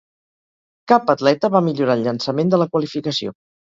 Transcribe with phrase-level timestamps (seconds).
[0.91, 3.37] Cap atleta va millorar el llançament de la qualificació.